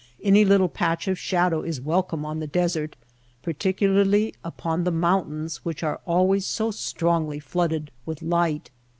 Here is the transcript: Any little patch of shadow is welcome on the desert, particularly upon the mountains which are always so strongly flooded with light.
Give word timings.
Any 0.23 0.45
little 0.45 0.67
patch 0.67 1.07
of 1.07 1.19
shadow 1.19 1.61
is 1.61 1.79
welcome 1.79 2.25
on 2.25 2.39
the 2.39 2.47
desert, 2.47 2.95
particularly 3.43 4.33
upon 4.43 4.83
the 4.83 4.89
mountains 4.89 5.57
which 5.57 5.83
are 5.83 6.01
always 6.07 6.43
so 6.47 6.71
strongly 6.71 7.39
flooded 7.39 7.91
with 8.03 8.23
light. 8.23 8.71